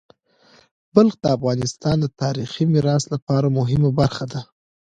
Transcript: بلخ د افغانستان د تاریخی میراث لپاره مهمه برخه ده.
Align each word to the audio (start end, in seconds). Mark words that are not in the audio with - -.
بلخ 0.93 1.13
د 1.23 1.25
افغانستان 1.37 1.95
د 2.01 2.05
تاریخی 2.21 2.63
میراث 2.73 3.03
لپاره 3.13 3.55
مهمه 3.57 3.89
برخه 3.99 4.25
ده. 4.31 4.41